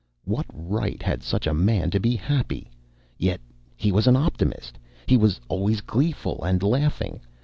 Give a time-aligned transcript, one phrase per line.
[0.25, 2.71] What right had such a man to be happy?
[3.19, 3.39] Yet
[3.75, 4.79] he was an optimist.
[5.05, 7.19] He was always gleeful and laughing.